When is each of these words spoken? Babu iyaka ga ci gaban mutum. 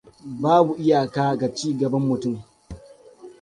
Babu 0.41 0.71
iyaka 0.83 1.21
ga 1.39 1.47
ci 1.55 1.67
gaban 1.79 2.03
mutum. 2.09 2.35